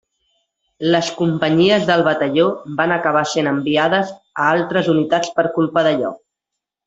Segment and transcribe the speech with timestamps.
[0.93, 2.47] Les companyies del batalló
[2.79, 4.11] van acabar sent enviades
[4.45, 6.13] a altres unitats per culpa d’allò.